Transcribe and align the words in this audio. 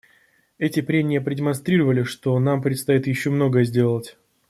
Эти 0.57 0.81
прения 0.81 1.21
продемонстрировали, 1.21 2.01
что 2.01 2.39
нам 2.39 2.63
предстоит 2.63 3.05
еще 3.05 3.29
многое 3.29 3.65
сделать. 3.65 4.17